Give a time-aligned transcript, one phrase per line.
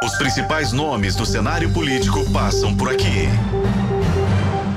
[0.00, 3.26] Os principais nomes do cenário político passam por aqui.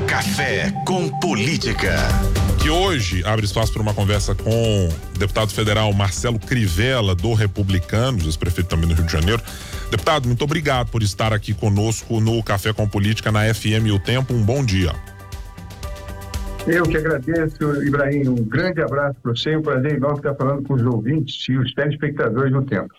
[0.08, 1.96] Café com Política.
[2.60, 8.26] Que hoje abre espaço para uma conversa com o deputado federal Marcelo Crivella, do Republicanos,
[8.26, 9.44] ex-prefeito também do Rio de Janeiro.
[9.92, 14.34] Deputado, muito obrigado por estar aqui conosco no Café com Política na FM O Tempo.
[14.34, 14.92] Um bom dia.
[16.66, 18.28] Eu que agradeço, Ibrahim.
[18.28, 19.52] Um grande abraço para você.
[19.52, 22.94] É um prazer enorme estar falando com os ouvintes e os telespectadores do tempo.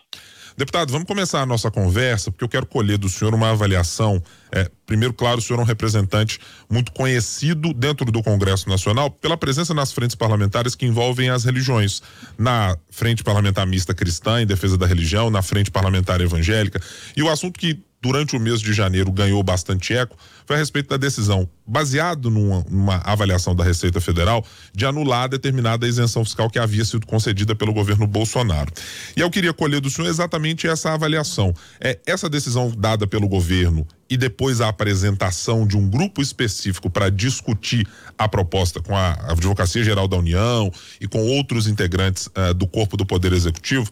[0.55, 4.21] Deputado, vamos começar a nossa conversa, porque eu quero colher do senhor uma avaliação.
[4.51, 6.39] É, primeiro, claro, o senhor é um representante
[6.69, 12.01] muito conhecido dentro do Congresso Nacional pela presença nas frentes parlamentares que envolvem as religiões.
[12.37, 16.79] Na frente parlamentar mista cristã, em defesa da religião, na frente parlamentar evangélica.
[17.17, 20.89] E o assunto que durante o mês de janeiro ganhou bastante eco foi a respeito
[20.89, 26.59] da decisão, baseado numa, numa, avaliação da Receita Federal, de anular determinada isenção fiscal que
[26.59, 28.69] havia sido concedida pelo governo Bolsonaro.
[29.15, 31.53] E eu queria colher do senhor exatamente essa avaliação.
[31.79, 37.09] É essa decisão dada pelo governo e depois a apresentação de um grupo específico para
[37.09, 42.67] discutir a proposta com a Advocacia Geral da União e com outros integrantes uh, do
[42.67, 43.89] corpo do Poder Executivo,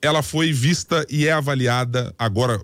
[0.00, 2.60] ela foi vista e é avaliada agora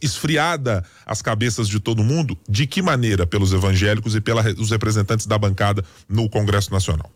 [0.00, 5.38] esfriada as cabeças de todo mundo, de que maneira pelos evangélicos e pelos representantes da
[5.38, 7.10] bancada no Congresso Nacional?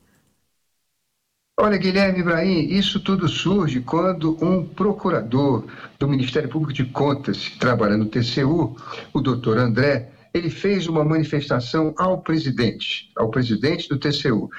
[1.58, 5.64] Olha, Guilherme Ibrahim, isso tudo surge quando um procurador
[5.98, 8.76] do Ministério Público de Contas, trabalhando no TCU,
[9.14, 14.50] o doutor André, ele fez uma manifestação ao presidente, ao presidente do TCU,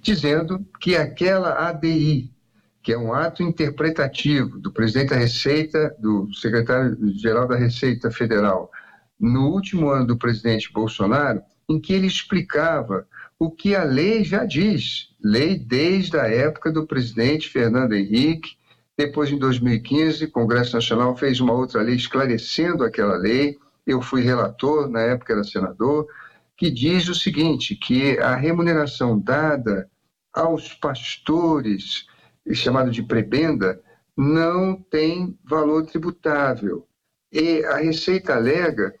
[0.00, 2.30] dizendo que aquela ADI,
[2.84, 8.70] que é um ato interpretativo do presidente da Receita, do secretário-geral da Receita Federal,
[9.18, 14.44] no último ano do presidente Bolsonaro, em que ele explicava o que a lei já
[14.44, 18.50] diz, lei desde a época do presidente Fernando Henrique,
[18.96, 23.58] depois, em 2015, o Congresso Nacional fez uma outra lei esclarecendo aquela lei.
[23.84, 26.06] Eu fui relator, na época era senador,
[26.56, 29.90] que diz o seguinte: que a remuneração dada
[30.32, 32.06] aos pastores
[32.52, 33.80] chamado de prebenda,
[34.16, 36.86] não tem valor tributável.
[37.32, 38.94] E a Receita alega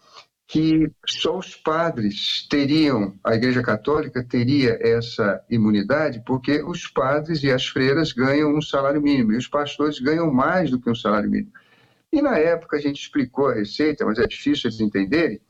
[0.46, 7.50] que só os padres teriam, a Igreja Católica teria essa imunidade, porque os padres e
[7.50, 11.30] as freiras ganham um salário mínimo, e os pastores ganham mais do que um salário
[11.30, 11.52] mínimo.
[12.12, 15.40] E na época a gente explicou a Receita, mas é difícil eles entenderem,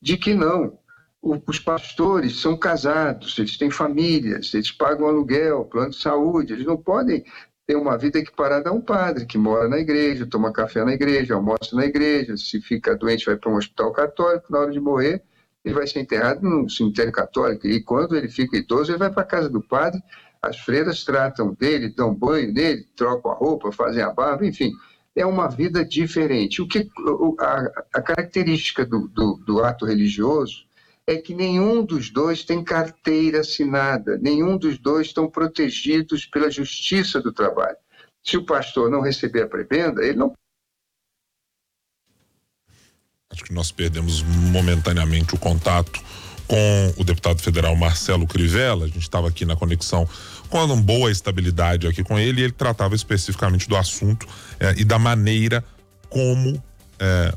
[0.00, 0.78] de que não,
[1.24, 6.76] os pastores são casados, eles têm famílias, eles pagam aluguel, plano de saúde, eles não
[6.76, 7.24] podem
[7.66, 11.34] ter uma vida equiparada a um padre que mora na igreja, toma café na igreja,
[11.34, 15.22] almoça na igreja, se fica doente vai para um hospital católico, na hora de morrer
[15.64, 19.22] ele vai ser enterrado num cemitério católico e quando ele fica idoso ele vai para
[19.22, 19.98] a casa do padre,
[20.42, 24.72] as freiras tratam dele, dão banho nele, trocam a roupa, fazem a barba, enfim,
[25.16, 26.60] é uma vida diferente.
[26.60, 26.86] O que
[27.40, 30.66] a, a característica do, do, do ato religioso
[31.06, 37.20] é que nenhum dos dois tem carteira assinada, nenhum dos dois estão protegidos pela justiça
[37.20, 37.76] do trabalho.
[38.22, 40.32] Se o pastor não receber a prebenda, ele não.
[43.30, 46.00] Acho que nós perdemos momentaneamente o contato
[46.46, 48.84] com o deputado federal Marcelo Crivella.
[48.84, 50.08] A gente estava aqui na conexão
[50.48, 54.26] com uma boa estabilidade aqui com ele e ele tratava especificamente do assunto
[54.60, 55.64] eh, e da maneira
[56.08, 56.62] como
[56.98, 57.34] eh,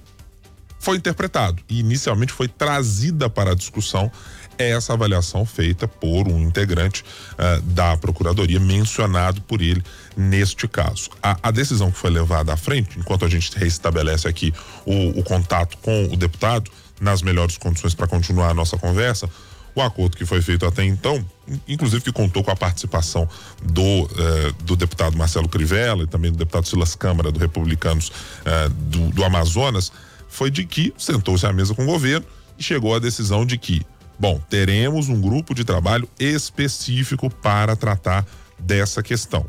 [0.88, 4.10] foi interpretado e inicialmente foi trazida para a discussão
[4.58, 7.04] essa avaliação feita por um integrante
[7.34, 9.84] uh, da Procuradoria, mencionado por ele
[10.16, 11.10] neste caso.
[11.22, 14.54] A, a, decisão que foi levada à frente, enquanto a gente restabelece aqui
[14.86, 16.72] o, o contato com o deputado,
[17.02, 19.30] nas melhores condições para continuar a nossa conversa,
[19.76, 21.24] o acordo que foi feito até então,
[21.68, 23.30] inclusive que contou com a participação
[23.62, 28.12] do, eh, do deputado Marcelo Crivella e também do deputado Silas Câmara, do Republicanos
[28.44, 29.92] eh, do, do Amazonas,
[30.28, 32.26] foi de que sentou-se à mesa com o governo
[32.58, 33.86] e chegou à decisão de que,
[34.20, 38.26] bom, teremos um grupo de trabalho específico para tratar
[38.60, 39.46] dessa questão,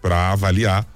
[0.00, 0.86] para avaliar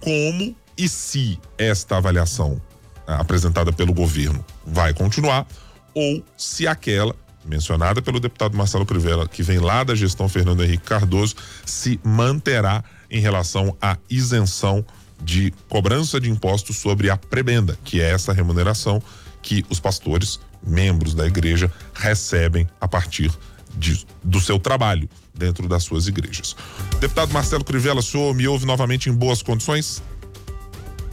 [0.00, 2.60] como e se esta avaliação
[3.06, 5.46] ah, apresentada pelo governo vai continuar
[5.94, 10.84] ou se aquela mencionada pelo deputado Marcelo Crivella, que vem lá da gestão Fernando Henrique
[10.84, 11.34] Cardoso,
[11.64, 14.84] se manterá em relação à isenção
[15.20, 19.02] de cobrança de impostos sobre a prebenda, que é essa remuneração
[19.42, 23.30] que os pastores, membros da igreja, recebem a partir
[23.76, 26.56] de, do seu trabalho dentro das suas igrejas.
[27.00, 30.02] Deputado Marcelo Crivella, o senhor me ouve novamente em boas condições?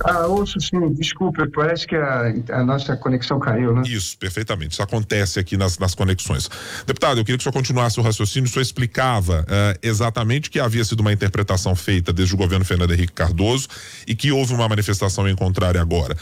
[0.03, 3.81] Ah, ouço sim, desculpa, parece que a, a, nossa conexão caiu, né?
[3.85, 4.73] Isso, perfeitamente.
[4.73, 6.49] Isso acontece aqui nas, nas conexões.
[6.85, 8.47] Deputado, eu queria que o senhor continuasse o raciocínio.
[8.47, 12.93] O senhor explicava uh, exatamente que havia sido uma interpretação feita desde o governo Fernando
[12.93, 13.67] Henrique Cardoso
[14.05, 16.15] e que houve uma manifestação em contrário agora.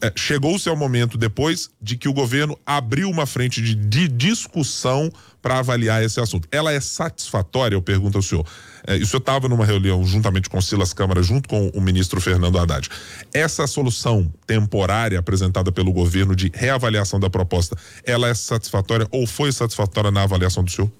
[0.00, 5.10] É, Chegou-se ao momento depois de que o governo abriu uma frente de, de discussão
[5.40, 6.46] para avaliar esse assunto.
[6.52, 7.74] Ela é satisfatória?
[7.74, 8.46] Eu pergunto ao senhor.
[8.86, 12.20] É, e o senhor estava numa reunião juntamente com Silas Câmara, junto com o ministro
[12.20, 12.88] Fernando Haddad.
[13.34, 19.52] Essa solução temporária apresentada pelo governo de reavaliação da proposta, ela é satisfatória ou foi
[19.52, 20.90] satisfatória na avaliação do senhor?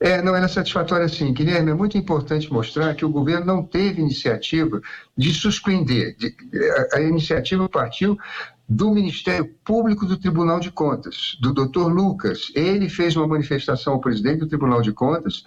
[0.00, 1.32] É, não era satisfatória sim.
[1.32, 4.80] Guilherme, é muito importante mostrar que o governo não teve iniciativa
[5.16, 6.14] de suspender.
[6.16, 6.34] De,
[6.92, 8.16] a, a, iniciativa partiu
[8.68, 12.52] do Ministério Público do Tribunal de Contas, do doutor Lucas.
[12.54, 15.42] Ele fez uma manifestação ao presidente do Tribunal de Contas,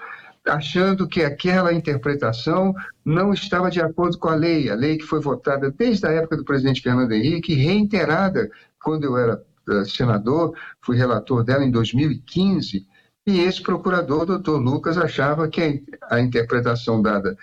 [0.46, 2.74] achando que aquela interpretação
[3.06, 6.36] não estava de acordo com a lei, a lei que foi votada desde a época
[6.36, 8.50] do presidente Fernando Henrique, reiterada
[8.84, 12.91] quando eu era uh, senador, fui relator dela em 2015
[13.26, 17.38] e esse procurador, doutor Lucas, achava que a interpretação dada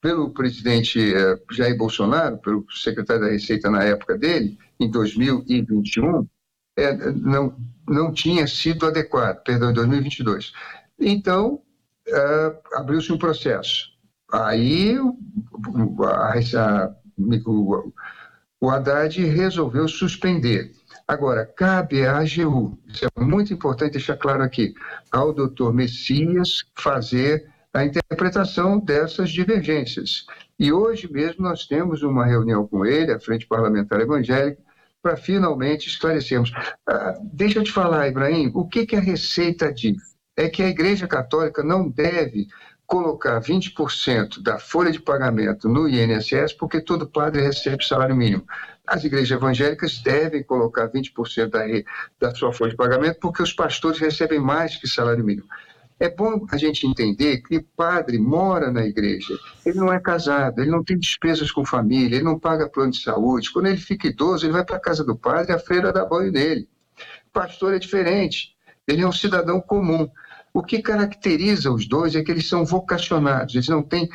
[0.00, 6.26] pelo presidente eh, Jair Bolsonaro, pelo secretário da Receita na época dele, em 2021,
[6.76, 7.56] é, não,
[7.88, 10.52] não tinha sido adequado, perdão, em 2022.
[11.00, 11.60] Então,
[12.06, 13.88] é, abriu-se um processo.
[14.32, 14.96] Aí
[16.04, 16.94] a, a,
[18.60, 20.72] o Haddad resolveu suspender.
[21.08, 24.74] Agora, cabe à AGU, isso é muito importante deixar claro aqui,
[25.10, 30.26] ao doutor Messias fazer a interpretação dessas divergências.
[30.58, 34.60] E hoje mesmo nós temos uma reunião com ele, a Frente Parlamentar Evangélica,
[35.02, 36.52] para finalmente esclarecermos.
[36.86, 39.96] Ah, deixa eu te falar, Ibrahim, o que, que a Receita diz?
[40.36, 42.48] É que a Igreja Católica não deve
[42.86, 48.44] colocar 20% da folha de pagamento no INSS porque todo padre recebe salário mínimo.
[48.88, 51.60] As igrejas evangélicas devem colocar 20% da,
[52.18, 55.46] da sua folha de pagamento porque os pastores recebem mais que salário mínimo.
[56.00, 59.36] É bom a gente entender que o padre mora na igreja,
[59.66, 63.02] ele não é casado, ele não tem despesas com família, ele não paga plano de
[63.02, 63.52] saúde.
[63.52, 66.30] Quando ele fica idoso, ele vai para a casa do padre, a freira dá banho
[66.30, 66.68] nele.
[67.28, 68.54] O pastor é diferente,
[68.86, 70.08] ele é um cidadão comum.
[70.54, 74.08] O que caracteriza os dois é que eles são vocacionados, eles não têm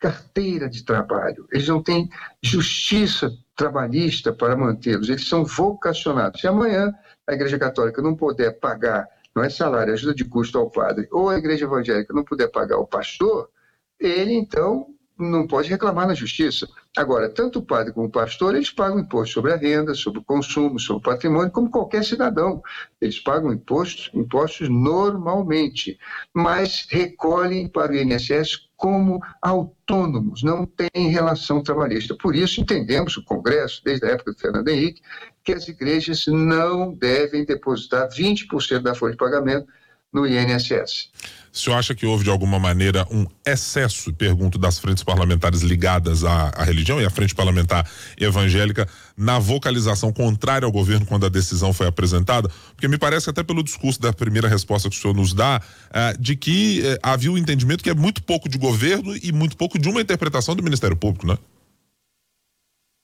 [0.00, 2.08] carteira de trabalho, eles não têm
[2.42, 3.30] justiça
[3.60, 6.40] trabalhista para mantê-los, eles são vocacionados.
[6.40, 6.94] Se amanhã
[7.26, 11.06] a Igreja Católica não puder pagar, não é salário, é ajuda de custo ao padre,
[11.12, 13.50] ou a Igreja Evangélica não puder pagar o pastor,
[13.98, 14.86] ele então
[15.18, 16.66] não pode reclamar na justiça.
[16.96, 20.24] Agora, tanto o padre como o pastor, eles pagam imposto sobre a renda, sobre o
[20.24, 22.62] consumo, sobre o patrimônio, como qualquer cidadão.
[22.98, 25.98] Eles pagam impostos, impostos normalmente,
[26.32, 32.16] mas recolhem para o INSS como autônomos, não têm relação trabalhista.
[32.16, 35.02] Por isso, entendemos o Congresso, desde a época do Fernando Henrique,
[35.44, 39.68] que as igrejas não devem depositar 20% da folha de pagamento
[40.10, 41.10] no INSS.
[41.52, 46.22] O senhor acha que houve, de alguma maneira, um excesso, pergunto, das frentes parlamentares ligadas
[46.22, 47.84] à, à, religião e à frente parlamentar
[48.16, 52.48] evangélica na vocalização contrária ao governo quando a decisão foi apresentada?
[52.74, 55.60] Porque me parece, até pelo discurso da primeira resposta que o senhor nos dá,
[55.92, 59.32] eh, de que eh, havia o um entendimento que é muito pouco de governo e
[59.32, 61.36] muito pouco de uma interpretação do Ministério Público, né?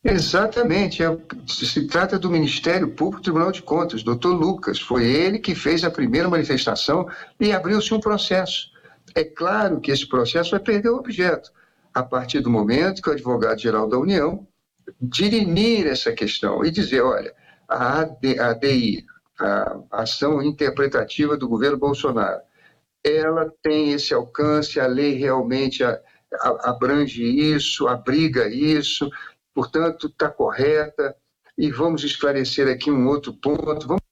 [0.09, 1.03] Exatamente.
[1.03, 1.19] É,
[1.49, 4.81] se trata do Ministério Público Tribunal de Contas, doutor Lucas.
[4.81, 7.09] Foi ele que fez a primeira manifestação
[7.41, 8.71] e abriu-se um processo.
[9.15, 11.51] É claro que esse processo vai perder o objeto,
[11.93, 14.47] a partir do momento que o advogado-geral da União
[15.01, 17.35] dirimir essa questão e dizer: olha,
[17.69, 19.05] a ADI,
[19.41, 22.41] a Ação Interpretativa do Governo Bolsonaro,
[23.03, 25.83] ela tem esse alcance, a lei realmente
[26.63, 29.11] abrange isso, abriga isso,
[29.57, 31.17] portanto, está correta.
[31.57, 33.89] E vamos esclarecer aqui um outro ponto.
[33.89, 34.03] Vamos,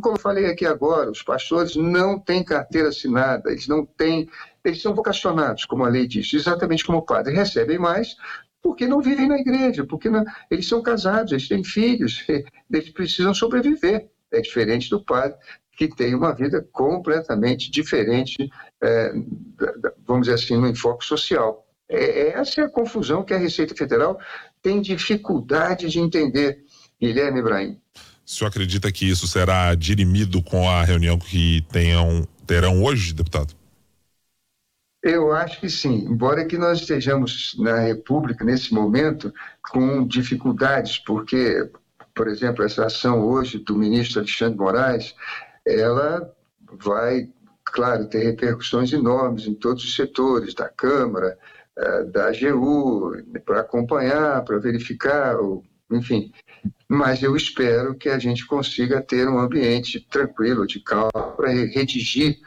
[0.00, 4.30] como eu falei aqui agora, os pastores não têm carteira assinada, eles não têm,
[4.64, 8.16] eles são vocacionados, como a lei diz, exatamente como o padre, recebem mais
[8.62, 12.24] porque não vivem na igreja, porque não, eles são casados, eles têm filhos,
[12.70, 14.08] eles precisam sobreviver.
[14.30, 15.36] É diferente do padre,
[15.76, 18.48] que tem uma vida completamente diferente,
[18.80, 19.12] é,
[20.06, 21.66] vamos dizer assim, no enfoque social.
[21.92, 24.18] É, essa é a confusão que a Receita Federal
[24.62, 26.64] tem dificuldade de entender,
[27.00, 27.78] Guilherme Ibrahim.
[28.24, 33.54] O senhor acredita que isso será dirimido com a reunião que tenham, terão hoje, deputado?
[35.02, 39.34] Eu acho que sim, embora que nós estejamos na República nesse momento
[39.70, 41.68] com dificuldades, porque,
[42.14, 45.14] por exemplo, essa ação hoje do ministro Alexandre Moraes,
[45.66, 46.32] ela
[46.80, 47.28] vai,
[47.64, 51.36] claro, ter repercussões enormes em todos os setores da Câmara,
[52.12, 53.12] da AGU,
[53.44, 55.36] para acompanhar, para verificar,
[55.90, 56.32] enfim.
[56.88, 62.38] Mas eu espero que a gente consiga ter um ambiente tranquilo, de calma, para redigir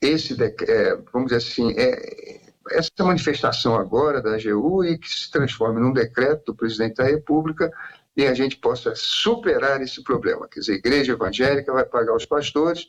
[0.00, 5.80] esse, é, vamos dizer assim, é, essa manifestação agora da AGU e que se transforme
[5.80, 7.70] num decreto do presidente da República
[8.18, 10.48] e a gente possa superar esse problema.
[10.48, 12.88] Quer dizer, a igreja evangélica vai pagar os pastores,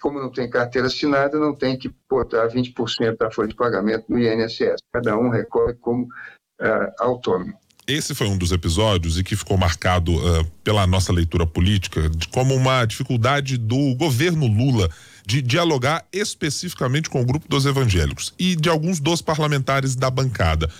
[0.00, 4.18] como não tem carteira assinada, não tem que botar 20% da folha de pagamento no
[4.18, 4.76] INSS.
[4.90, 7.52] Cada um recorre como uh, autônomo.
[7.86, 12.28] Esse foi um dos episódios e que ficou marcado uh, pela nossa leitura política de,
[12.28, 14.88] como uma dificuldade do governo Lula
[15.26, 20.70] de dialogar especificamente com o grupo dos evangélicos e de alguns dos parlamentares da bancada.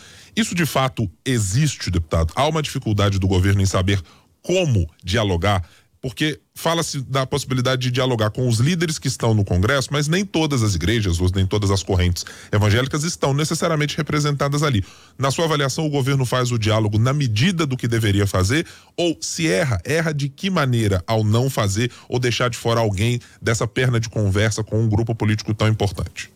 [0.41, 2.33] Isso de fato existe, deputado?
[2.35, 4.01] Há uma dificuldade do governo em saber
[4.41, 5.69] como dialogar
[6.01, 10.25] porque fala-se da possibilidade de dialogar com os líderes que estão no Congresso, mas nem
[10.25, 14.83] todas as igrejas, ou nem todas as correntes evangélicas estão necessariamente representadas ali.
[15.19, 18.67] Na sua avaliação, o governo faz o diálogo na medida do que deveria fazer,
[18.97, 23.21] ou se erra, erra de que maneira ao não fazer ou deixar de fora alguém
[23.43, 26.33] dessa perna de conversa com um grupo político tão importante?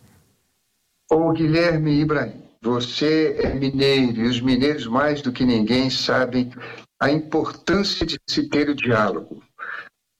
[1.09, 6.51] Ô Guilherme Ibrahim, você é mineiro e os mineiros mais do que ninguém sabem
[6.99, 9.43] a importância de se ter o diálogo.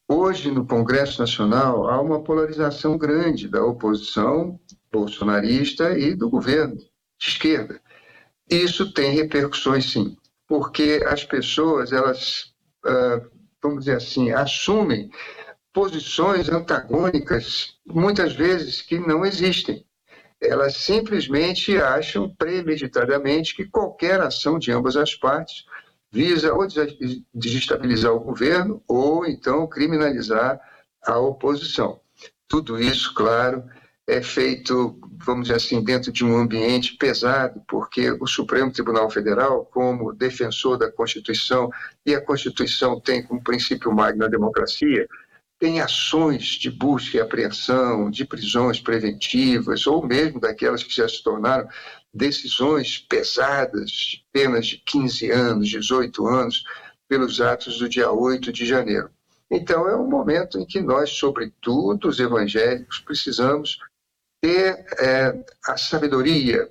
[0.08, 4.60] Hoje, no Congresso Nacional, há uma polarização grande da oposição
[4.92, 6.88] bolsonarista e do governo de
[7.20, 7.82] esquerda.
[8.48, 10.16] Isso tem repercussões, sim,
[10.48, 12.54] porque as pessoas, elas,
[12.86, 13.28] uh,
[13.60, 15.10] vamos dizer assim, assumem
[15.74, 19.85] posições antagônicas, muitas vezes que não existem.
[20.48, 25.66] Elas simplesmente acham premeditadamente que qualquer ação de ambas as partes
[26.12, 26.66] visa ou
[27.34, 30.60] desestabilizar o governo ou então criminalizar
[31.06, 32.00] a oposição.
[32.48, 33.64] Tudo isso, claro,
[34.08, 39.66] é feito, vamos dizer assim, dentro de um ambiente pesado, porque o Supremo Tribunal Federal,
[39.66, 41.70] como defensor da Constituição,
[42.06, 45.08] e a Constituição tem como princípio magno a democracia,
[45.60, 51.24] tem ações de busca e apreensão, de prisões preventivas, ou mesmo daquelas que já se
[51.24, 51.68] tornaram
[52.14, 56.64] decisões pesadas, penas de 15 anos, 18 anos,
[57.08, 59.10] pelos atos do dia 8 de janeiro.
[59.50, 63.78] Então, é um momento em que nós, sobretudo os evangélicos, precisamos
[64.42, 66.70] ter é, a sabedoria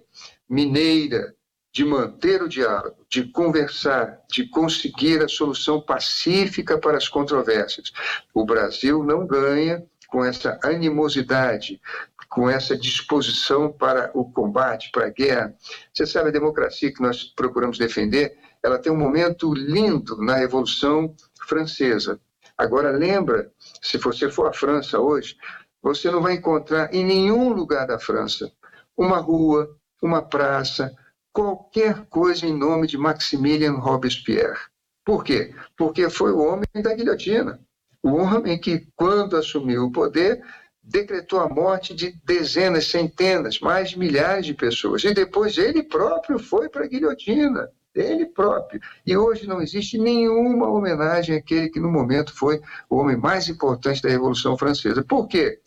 [0.49, 1.35] mineira
[1.75, 7.93] de manter o diálogo, de conversar, de conseguir a solução pacífica para as controvérsias.
[8.33, 11.81] O Brasil não ganha com essa animosidade,
[12.29, 15.53] com essa disposição para o combate, para a guerra.
[15.93, 21.13] Você sabe, a democracia que nós procuramos defender, ela tem um momento lindo na Revolução
[21.49, 22.21] Francesa.
[22.57, 23.51] Agora, lembra,
[23.83, 25.37] se você for à França hoje,
[25.83, 28.53] você não vai encontrar em nenhum lugar da França
[28.97, 30.95] uma rua, uma praça,
[31.35, 34.57] qualquer coisa em nome de Maximilien Robespierre.
[35.05, 35.53] Por quê?
[35.77, 37.61] Porque foi o homem da guilhotina.
[38.01, 40.41] O homem que, quando assumiu o poder,
[40.81, 45.03] decretou a morte de dezenas, centenas, mais de milhares de pessoas.
[45.03, 48.81] E depois ele próprio foi para a guilhotina, ele próprio.
[49.05, 54.01] E hoje não existe nenhuma homenagem àquele que no momento foi o homem mais importante
[54.01, 55.03] da Revolução Francesa.
[55.03, 55.59] Por quê?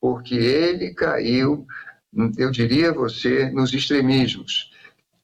[0.00, 1.66] Porque ele caiu,
[2.36, 4.70] eu diria a você, nos extremismos,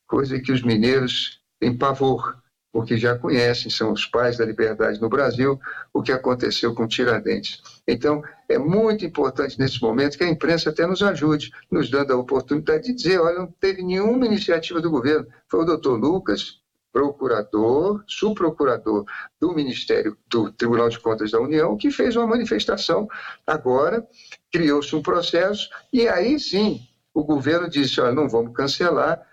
[0.06, 2.42] coisa que os mineiros têm pavor
[2.75, 5.61] porque já conhecem, são os pais da liberdade no Brasil,
[5.92, 7.62] o que aconteceu com Tiradentes.
[7.87, 12.16] Então, é muito importante nesse momento que a imprensa até nos ajude, nos dando a
[12.16, 15.25] oportunidade de dizer: olha, não teve nenhuma iniciativa do governo.
[15.49, 16.58] Foi o doutor Lucas,
[16.92, 19.04] procurador, subprocurador
[19.40, 23.06] do Ministério do Tribunal de Contas da União, que fez uma manifestação.
[23.46, 24.04] Agora,
[24.52, 26.80] criou-se um processo, e aí sim,
[27.14, 29.25] o governo disse: olha, não vamos cancelar,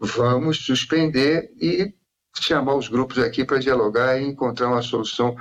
[0.00, 1.92] vamos suspender e
[2.40, 5.36] chamar os grupos aqui para dialogar e encontrar uma solução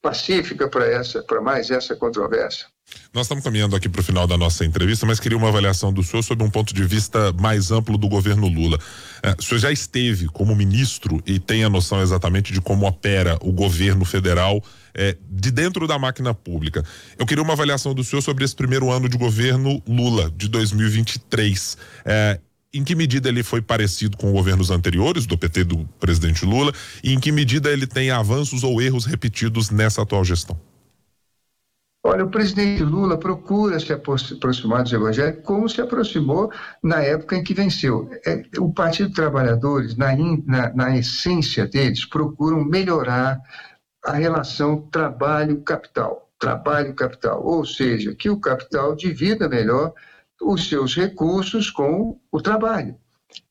[0.00, 2.66] pacífica para essa, para mais essa controvérsia.
[3.12, 6.04] Nós estamos caminhando aqui para o final da nossa entrevista, mas queria uma avaliação do
[6.04, 8.78] senhor sobre um ponto de vista mais amplo do governo Lula.
[9.22, 13.36] É, o senhor já esteve como ministro e tem a noção exatamente de como opera
[13.40, 14.62] o governo federal
[14.94, 16.84] é, de dentro da máquina pública.
[17.18, 21.76] Eu queria uma avaliação do senhor sobre esse primeiro ano de governo Lula, de 2023.
[22.04, 22.40] É,
[22.72, 27.12] em que medida ele foi parecido com governos anteriores, do PT do presidente Lula, e
[27.12, 30.58] em que medida ele tem avanços ou erros repetidos nessa atual gestão?
[32.04, 37.42] Olha, o presidente Lula procura se aproximar dos evangélicos como se aproximou na época em
[37.42, 38.08] que venceu.
[38.24, 40.14] É, o Partido Trabalhadores, na,
[40.46, 43.40] na, na essência deles, procuram melhorar
[44.04, 46.30] a relação trabalho-capital.
[46.38, 49.92] Trabalho-capital, ou seja, que o capital divida melhor
[50.40, 52.96] os seus recursos com o trabalho.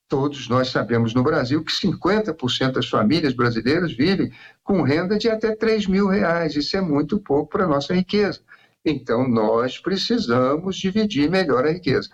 [0.08, 4.32] Todos nós sabemos no Brasil que 50% das famílias brasileiras vivem
[4.64, 6.56] com renda de até 3 mil reais.
[6.56, 8.40] Isso é muito pouco para a nossa riqueza.
[8.86, 12.08] Então, nós precisamos dividir melhor a riqueza.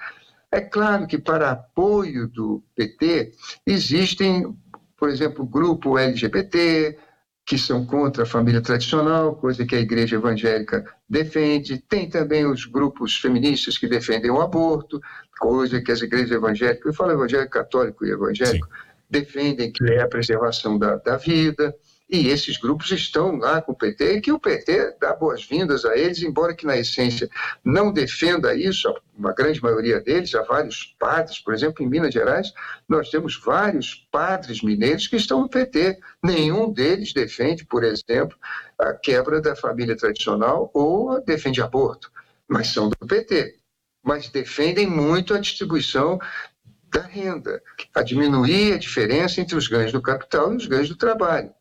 [0.49, 3.33] É claro que, para apoio do PT,
[3.65, 4.55] existem,
[4.97, 6.97] por exemplo, o grupo LGBT,
[7.45, 11.79] que são contra a família tradicional, coisa que a igreja evangélica defende.
[11.79, 15.01] Tem também os grupos feministas que defendem o aborto,
[15.39, 18.73] coisa que as igrejas evangélicas, eu falo evangélico católico e evangélico, Sim.
[19.09, 21.75] defendem que é a preservação da, da vida.
[22.11, 25.95] E esses grupos estão lá com o PT, e que o PT dá boas-vindas a
[25.95, 27.29] eles, embora que na essência
[27.63, 32.51] não defenda isso, uma grande maioria deles, há vários padres, por exemplo, em Minas Gerais,
[32.89, 35.99] nós temos vários padres mineiros que estão no PT.
[36.21, 38.37] Nenhum deles defende, por exemplo,
[38.77, 42.11] a quebra da família tradicional ou defende aborto,
[42.45, 43.55] mas são do PT.
[44.03, 46.19] Mas defendem muito a distribuição
[46.91, 47.63] da renda,
[47.95, 51.53] a diminuir a diferença entre os ganhos do capital e os ganhos do trabalho.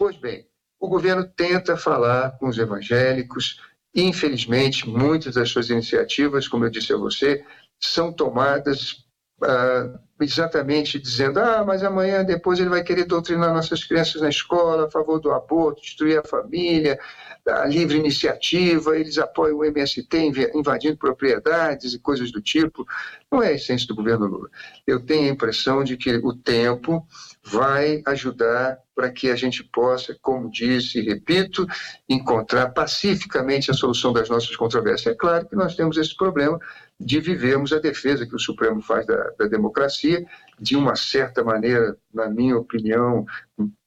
[0.00, 0.46] Pois bem,
[0.80, 3.60] o governo tenta falar com os evangélicos.
[3.94, 7.44] Infelizmente, muitas das suas iniciativas, como eu disse a você,
[7.78, 9.04] são tomadas
[9.42, 14.86] ah, exatamente dizendo: ah, mas amanhã depois ele vai querer doutrinar nossas crianças na escola
[14.86, 16.98] a favor do aborto, destruir a família,
[17.46, 20.08] a livre iniciativa, eles apoiam o MST
[20.54, 22.86] invadindo propriedades e coisas do tipo.
[23.30, 24.48] Não é a essência do governo Lula.
[24.86, 27.06] Eu tenho a impressão de que o tempo
[27.42, 31.66] vai ajudar para que a gente possa, como disse e repito,
[32.08, 35.14] encontrar pacificamente a solução das nossas controvérsias.
[35.14, 36.58] É claro que nós temos esse problema
[36.98, 40.22] de vivermos a defesa que o Supremo faz da, da democracia,
[40.60, 43.24] de uma certa maneira, na minha opinião,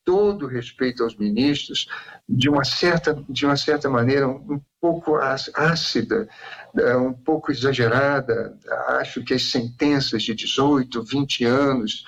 [0.06, 1.88] todo respeito aos ministros,
[2.28, 6.28] de uma certa, de uma certa maneira um pouco ácida,
[6.78, 8.58] é, um pouco exagerada.
[9.00, 12.04] Acho que as sentenças de 18, 20 anos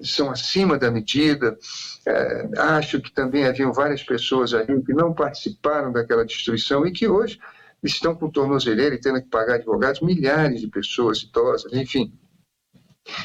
[0.00, 1.58] são acima da medida.
[2.06, 7.08] É, acho que também haviam várias pessoas ali que não participaram daquela destruição e que
[7.08, 7.38] hoje
[7.82, 12.12] estão com tornozeleira e tendo que pagar advogados, milhares de pessoas idosas, enfim.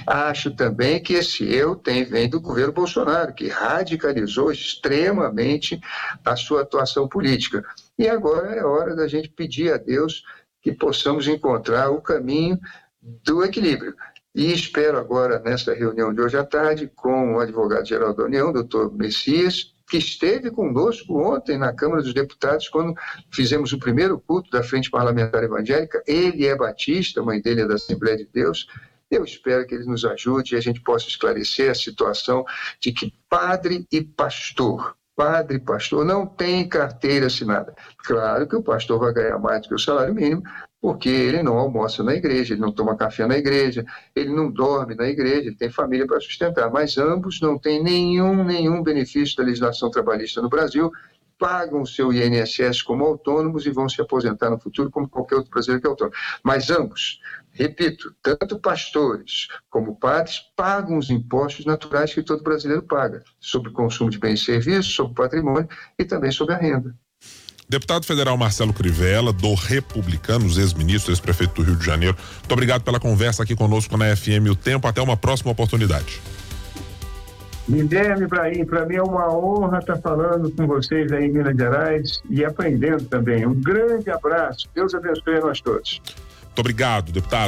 [0.07, 5.79] Acho também que esse eu tem, vem do governo Bolsonaro, que radicalizou extremamente
[6.23, 7.63] a sua atuação política.
[7.97, 10.23] E agora é hora da gente pedir a Deus
[10.61, 12.59] que possamos encontrar o caminho
[13.01, 13.95] do equilíbrio.
[14.33, 18.93] E espero agora, nesta reunião de hoje à tarde, com o advogado-geral da União, doutor
[18.93, 22.93] Messias, que esteve conosco ontem na Câmara dos Deputados, quando
[23.31, 26.03] fizemos o primeiro culto da Frente Parlamentar Evangélica.
[26.07, 28.67] Ele é batista, mãe dele é da Assembleia de Deus.
[29.15, 32.45] Eu espero que ele nos ajude e a gente possa esclarecer a situação
[32.79, 37.73] de que padre e pastor padre, pastor, não tem carteira assinada.
[38.05, 40.43] Claro que o pastor vai ganhar mais do que o salário mínimo,
[40.81, 44.93] porque ele não almoça na igreja, ele não toma café na igreja, ele não dorme
[44.93, 49.43] na igreja, ele tem família para sustentar, mas ambos não têm nenhum, nenhum benefício da
[49.43, 50.91] legislação trabalhista no Brasil,
[51.37, 55.51] pagam o seu INSS como autônomos e vão se aposentar no futuro como qualquer outro
[55.51, 56.15] brasileiro que é autônomo.
[56.43, 57.19] Mas ambos,
[57.51, 63.73] repito, tanto pastores como padres pagam os impostos naturais que todo brasileiro paga, sobre o
[63.73, 66.95] consumo de bens e serviços, sobre o patrimônio e também sobre a renda.
[67.67, 72.15] Deputado federal Marcelo Crivella, do Republicanos, ex-ministro, ex-prefeito do Rio de Janeiro.
[72.37, 74.87] Muito obrigado pela conversa aqui conosco na FM O Tempo.
[74.87, 76.21] Até uma próxima oportunidade.
[77.67, 82.21] Guilherme Ibrahim, para mim é uma honra estar falando com vocês aí em Minas Gerais
[82.29, 83.45] e aprendendo também.
[83.45, 84.69] Um grande abraço.
[84.73, 86.01] Deus abençoe a nós todos.
[86.43, 87.43] Muito obrigado, deputado.